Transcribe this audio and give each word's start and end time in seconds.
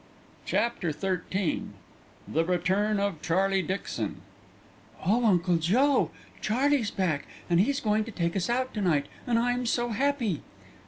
CHAPTER 0.47 0.91
XIII 0.91 1.61
THE 2.27 2.43
RETURN 2.43 2.99
OF 2.99 3.21
CHARLIE 3.21 3.61
DIXON 3.61 4.15
"Oh, 5.05 5.23
Uncle 5.27 5.57
Joe! 5.57 6.09
Charlie's 6.41 6.89
back, 6.89 7.27
and 7.51 7.59
he's 7.59 7.79
going 7.79 8.03
to 8.05 8.11
take 8.11 8.35
us 8.35 8.49
out 8.49 8.73
to 8.73 8.81
night, 8.81 9.05
and 9.27 9.37
I'm 9.37 9.67
so 9.67 9.89
happy." 9.89 10.41